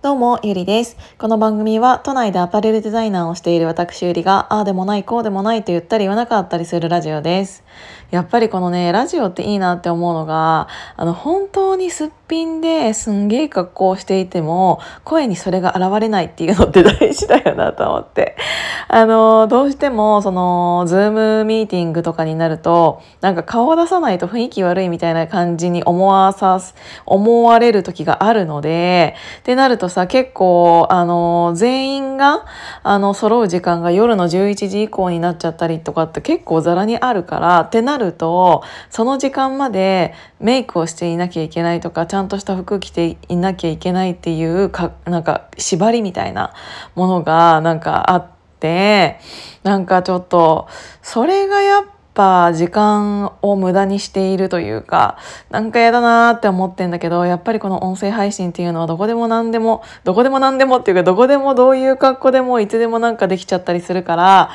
[0.00, 0.96] どうも、ゆりです。
[1.18, 7.64] この番組は都内でアパレルデザイナーをしている私ゆりが、ああでもない、こうでもないと言ったり言わなかったりするラジオです。
[8.12, 18.36] やっぱりこのね、ラジオっていいなって思うのが、あの、本当にすっぴんですんげえ格好をしていても、声にそれが現れないっていうのって大事だよなと思って。
[18.88, 26.60] あの、どうしても、その、ズームミーティングとかになると、なんか顔を出さないと雰囲気悪いみたいな感じに思わさ、
[27.06, 32.44] 思われる時があるので、ってなるとさ、結構、あの、全員が、
[32.82, 46.52] あの、揃う時間が夜の11時以降になっちゃったりとかって結構ザラにあるから、ってなるとその時間までメイクをしていなきゃいけないとかちゃんゃんとした服着ていなきゃいけないっていうかなんか縛りみたいな
[46.94, 48.26] ものがなんかあっ
[48.60, 49.18] て
[49.62, 50.68] なんかちょっと
[51.02, 51.84] それがやっ
[52.18, 55.18] ぱ時間を無駄にしているというか
[55.50, 64.50] なんか嫌だなーって思ってんだけどやっぱりこの音声配信っていうのはどこでも何でもどこでも何でもっていうかどこでもどういう格好でもいつでもなんかできちゃったりするから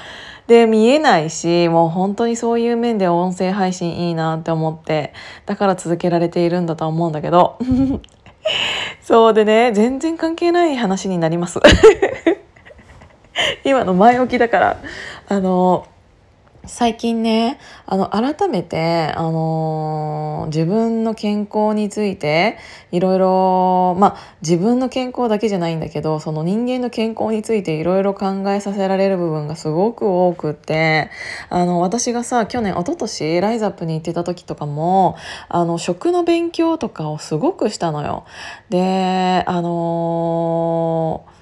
[0.47, 5.13] で見えないしもう本当にそういう面で音声配信いいなって思って
[5.45, 7.57] だから続けられているんだと思うんだけど
[9.01, 11.59] そうでね全然関係ない話になります。
[13.65, 14.77] 今の前置きだから
[15.27, 15.87] あの
[16.65, 22.57] 最近ねあの改めて、あのー、自分の健康について
[22.93, 31.09] いろいろまあ自分の健康だけじゃないんだけどその人間の健康についていろいろ考えさせられる部分がすごく多くって
[31.49, 35.17] あの私がさ去年一昨年ライズアップに行ってた時とかも
[35.49, 38.25] あの食の勉強とかをすごくしたのよ。
[38.69, 41.32] であのー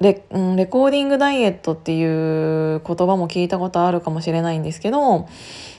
[0.00, 5.28] レ,、うん、レコーディングダイエットっていう言葉も聞いたことあるかもしれないんですけど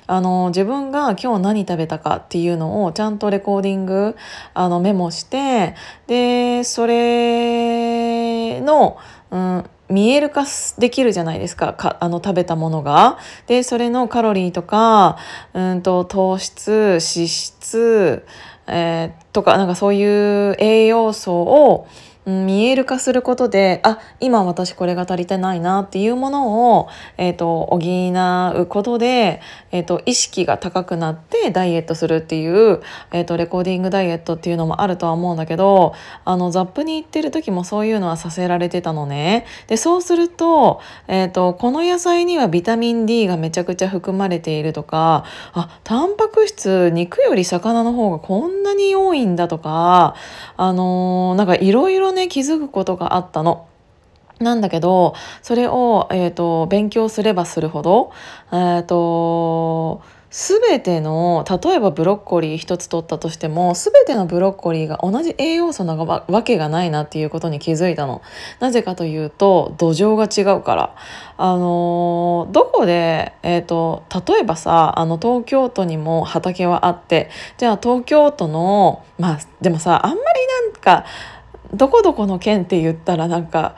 [0.07, 4.15] あの自分が今日何食べたかっていうのをちゃんとレコーディング
[4.53, 5.75] あのメモして
[6.07, 8.97] でそれの、
[9.31, 10.45] うん、見える化
[10.79, 13.17] できるじゃないですかかあの食べたものが。
[13.47, 15.17] でそれのカロリーとか、
[15.53, 18.25] うんと、糖質脂質、
[18.67, 21.87] えー、とかなんかそういう栄養素を
[22.25, 27.79] 見える化することであ今私これが足りてないなっていうものを、えーと、補
[28.61, 32.81] うことで、えーと、意識が高くなってダイエットするっていう、
[33.11, 35.93] えーと、レコーディングダイエットっていうのもあるとは思うんだけど
[36.23, 39.45] あのザップに行ってる時もそういうのはさせられてたのね。
[39.67, 50.15] でそうすると,、えー、とこの野菜にはビタミン D がめちゃくちゃ含まれているとかあタンパク質肉より魚の方がこんなに多いんだとか
[50.57, 53.67] あのー、なんかいろいろね気づくことがあったの。
[54.37, 58.11] なんだけどそれを、えーと、勉強すればするほど、
[58.51, 60.01] えーと
[60.37, 68.21] 全ての例えばブロッコリー一つ取ったとしても全てのブロッコリーが同じ栄養素なわけがないなっていうことに気づいたの。
[68.59, 70.95] なぜかというと土壌が違うから。
[71.37, 80.21] あのどこで、えーと、例えばさあの東京都にも畑はあってじゃあ東京都のまあでもさあんまり
[80.71, 81.05] なんか
[81.73, 83.75] どこどこの県って言ったらなんか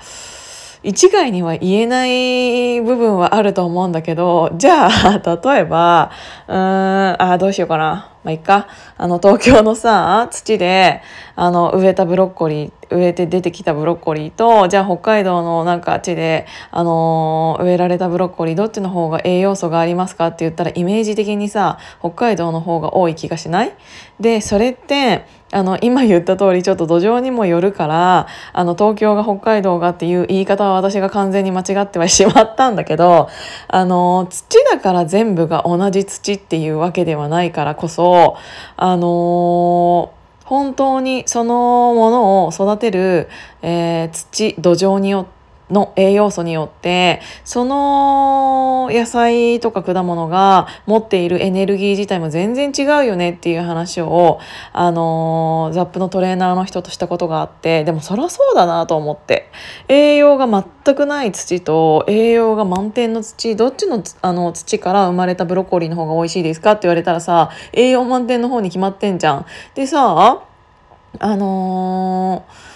[0.83, 6.11] 一概には言えない部分はあると思うんだけどじゃあ 例えば
[6.47, 8.09] うーんあどうしようかな。
[8.23, 8.67] まあいっか。
[8.97, 11.01] あの東京のさ土で
[11.35, 23.75] あの植えたブロッコリー植えて出てきたブロッコリーとじゃあ北海道のなんか地で、あのー、植えられたブロッコリーどっちの方が栄養素がありますかって言ったらイメージ的にさ北海道の方が多い気がしない？
[24.19, 33.29] でそれってあの今言った通りちょっと土壌にもよるからあの東京が北海道がっていう言い方は私が完全に間違ってはしまったんだけど
[33.69, 38.35] あの土だから全部が同じ土っていうわけではないからこそ
[38.75, 40.11] あの
[40.47, 43.27] 本当にそのものを育てる、
[43.61, 45.36] えー、土土壌によって
[45.69, 54.39] の栄養素によってその野菜とか果物が持っているエネルギー自体も全然違うよねっていう話を
[54.71, 59.49] あのザップのトレーナーの人としたことがあってでもそりゃそうだなと思って
[59.87, 69.45] 栄養が全くない土と栄養が満点の土どっちのあの土から生まれたブロッコリーの方が美味しいですかって言われたらさ栄養満点の方に決まってんじゃん。
[69.75, 70.43] でさ
[71.19, 72.66] あのー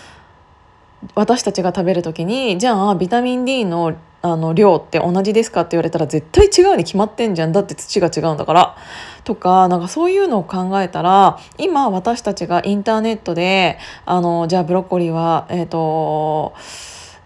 [1.16, 7.52] 私たちが食べる時にじゃあビタミン D のあの量って同じですかって言われたら絶対違うに決まってんじゃん。
[7.52, 8.78] だって土が違うんだから。
[9.24, 16.54] とかなんかそういうのを考えたら今私たちがインターネットであのじゃあブロッコリーはえっ、ー、と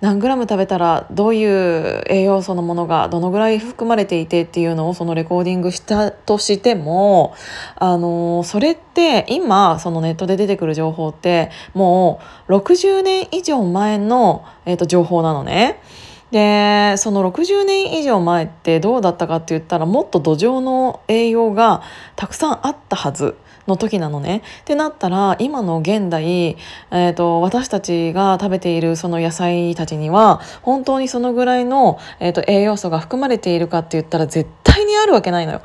[0.05, 7.33] 何グラム食べたらどういう栄養素のものがどのぐらい含まれていてっていうのをそのレコーディングしたとしても
[7.75, 15.81] あのそれって今そのネットで出てくる情報ってもう60年以上前の、えーと、情報なのね。
[16.29, 21.81] でその60年以上前ってどうだったかって言ったらもっと土壌の栄養が
[22.15, 23.35] たくさんあったはず
[23.67, 24.43] の時なのね。
[24.61, 26.57] ってなったら今の現代、
[26.91, 35.61] えーと、私たちが食べているその野菜たちには本当にそのぐらいの、えーと栄養素が含まれているかって言ったら絶対にあるわけないのよ。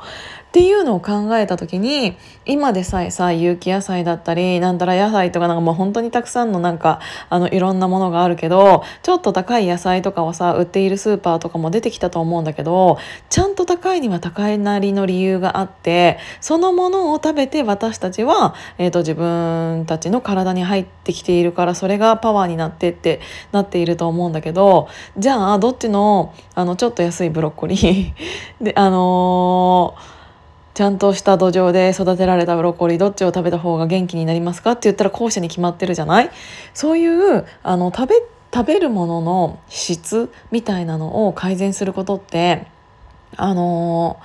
[0.51, 6.99] っていうのを考えた時に今でさえさ有機野菜だったりなんたら野菜とかなんかもう本当にたくさんのなんか
[7.29, 12.97] あのいろんなものがあるけどちょっと高い野菜とかをさ売っているスーパーとかも出てきたと思うんだけど
[13.29, 23.21] ちゃんと高いには高いなりの理由があってそのものを食べて私たちは、えーと、自分たちの体に入ってきているからそれがパワーになってって
[23.53, 28.13] なっていると思うんだけどじゃあどっちのあのちょっと安いブロッコリー
[28.61, 30.10] であのー
[30.73, 36.31] ちゃんとした土壌で育てられたブロッコリーどっちを食べた方が元気になりますかって言ったら後者に決まってるじゃない？
[36.73, 38.15] そういうあの食べ
[38.53, 42.67] 食べるものの質みたいなのを改善することって
[43.37, 44.19] あの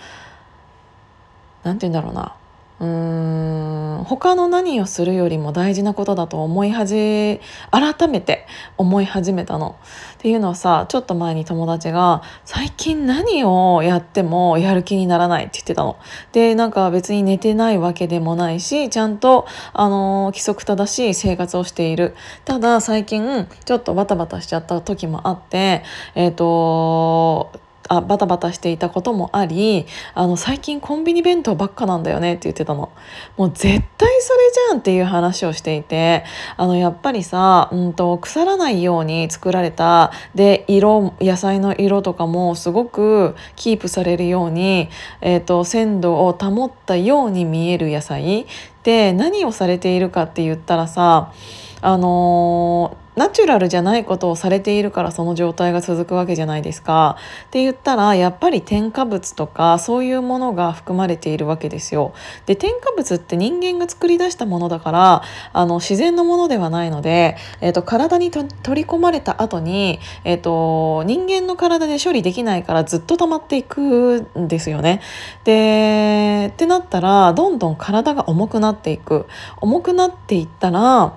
[1.62, 2.34] 何て言うんだろうな。
[2.78, 7.40] うーん他の何をするよりも大事なことだと思い始め
[7.70, 8.46] 改めて
[8.76, 9.76] 思い始めたの。
[10.14, 15.96] っていうのはさちょっと前に友達が「最近何をやってもやる気にならない」って言ってたの。
[16.32, 22.14] でなんか別に寝てないわけでもないしちゃんと、あの規則正しい生活をしている。
[22.44, 25.82] ただ最近ちょっとバタバタしちゃった時もあって
[26.14, 27.50] えっ、ー、と
[27.88, 32.90] あバタバタしていたこともありあの最近コンビニ弁当ばっかなんだよねって言ってたの。
[33.36, 34.38] もう絶対それ
[34.68, 36.24] じゃんっていう話をしていて
[36.56, 44.88] あのやっぱりさ、うんと、腐らないように作られたで色野菜の色とかもすごくキープされるように、
[45.20, 48.46] えーと鮮度を保ったように見える野菜っ
[48.82, 51.32] て何をされているかって言ったらさ
[51.80, 57.16] あのーナチュラルじゃないことをされているからその状態が続くわけじゃないですか。
[57.46, 62.12] って言ったらやっぱり添加物とかそういうものが含まれているわけですよ。
[62.44, 65.22] で添加物って人間が作り出したものだから
[65.54, 75.00] あの自然のものではないので、えーと、体に取り込まれた後に、えーと、人間の体で処理できないからずっと溜まっていくんですよね。
[75.44, 79.26] でってなったらどんどん体が重くなっていく。
[79.60, 81.14] 重くなっていったら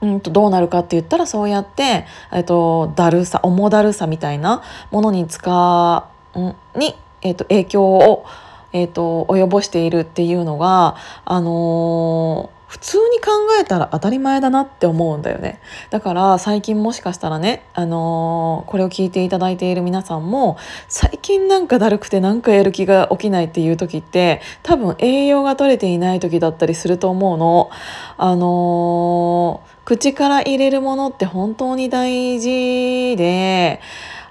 [0.00, 6.38] うんとどうなるかって言ったらそうやって、えっと、だるさ重だるさみたいなものに使う
[6.78, 8.24] に、えっと、影響を、
[8.72, 13.30] えっと、及ぼしているっていうのが、あの普通に考
[13.60, 15.60] えたら当たり前だなって思うんだよね
[15.90, 27.70] だから最近もしかしたらね、あのー、これを聞いていただいている皆さんも最近なんかだるくてなんかやる気が起きないっていう時って多分栄養が取れていない時だったりすると思うの。
[28.18, 33.80] あのー、口から入れるものって本当に大事で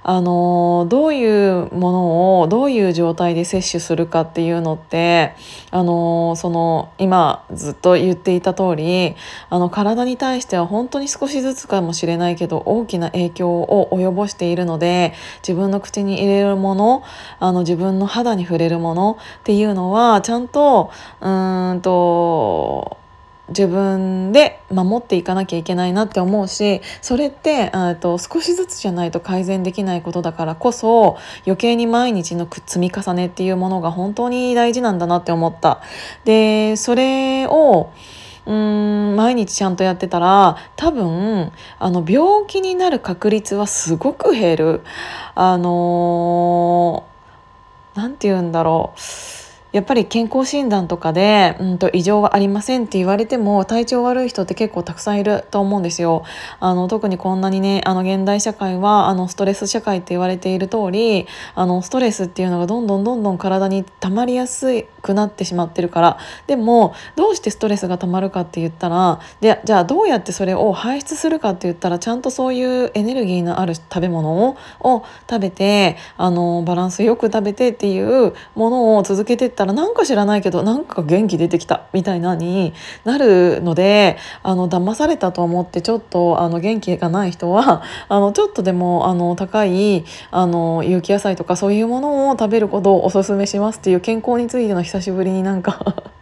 [0.10, 5.36] あのどういうものをどういう状態で摂取するかっていうのって
[5.70, 9.18] あのその今ずっと言っていた通り
[9.50, 15.14] あの体に対しては本当に少しずつかもしれないけど大きな影響を及ぼしているので
[15.46, 17.04] 自分の口に入れるもの
[17.42, 20.90] あの自分の肌に触れるものっていうのはちゃんと
[21.20, 22.87] うんと
[23.50, 35.82] 自分で守っていかなきゃいけないなって思うしそれってと少しずつじゃないと改善できないことだからこそ余計に毎日の積み重ねっていうものが本当に大事なんだなって思った。
[36.26, 37.92] でそれを
[38.46, 44.82] うん毎日ちゃんとやってたら多分あの病気になる確率はすごく減る。
[45.36, 49.47] あのー、て言うんだろう
[49.78, 56.24] やっぱり健康診断とかで、うんと異常はありませんって言われても体調悪い人って結構たくさんいると思うんですよ。
[56.60, 66.18] あの特にこんなにねあの現代社会はあのストレス社会って言われている通りあのストレスっていうのがどんどんどんどん体に溜まりやすくなってしまってるから
[66.48, 96.04] でもどうしてストレスが溜まるかって言ったらでじゃあどうやってそれを排出するかって言ったらちゃんとそういうエネルギーのある食べ物を食べてあのバランスよく食べてっていうものを続けてったららなんか知らないけどなんか元気出てきたみたいなになるのであの騙されたと思ってちょっとあの元気がない人は あのちょっとでもあの高いあの有機野菜とかそういうものを食べることをおすすめしますっていう健康についての久しぶりになんか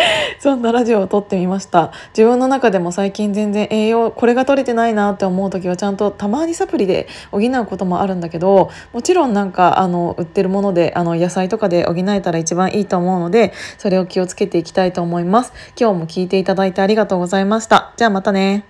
[0.38, 1.92] そんなラジオを撮ってみました。
[2.16, 15.52] 自分の中でも最近全然栄養これが取れてないなって思う時はちゃんとたまにサプリで補うこともあるんだけどもちろんなんかあの売ってるものであの野菜とかで補えたら一番いいと思うのでそれを気をつけていきたいと思います。
[15.78, 17.92] 今日も聞いていただいてありがとうございました。
[17.96, 18.64] じゃあまたね。